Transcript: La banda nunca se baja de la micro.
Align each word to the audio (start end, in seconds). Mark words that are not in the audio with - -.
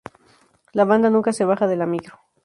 La 0.73 0.83
banda 0.83 1.11
nunca 1.11 1.31
se 1.31 1.45
baja 1.45 1.67
de 1.67 1.75
la 1.75 1.85
micro. 1.85 2.19